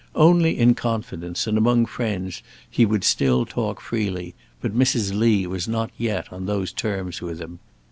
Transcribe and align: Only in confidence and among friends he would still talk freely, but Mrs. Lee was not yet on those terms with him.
Only 0.15 0.57
in 0.57 0.73
confidence 0.73 1.45
and 1.45 1.59
among 1.59 1.85
friends 1.85 2.41
he 2.67 2.87
would 2.87 3.03
still 3.03 3.45
talk 3.45 3.79
freely, 3.79 4.33
but 4.59 4.73
Mrs. 4.75 5.15
Lee 5.15 5.45
was 5.45 5.67
not 5.67 5.91
yet 5.95 6.33
on 6.33 6.47
those 6.47 6.73
terms 6.73 7.21
with 7.21 7.39
him. 7.39 7.59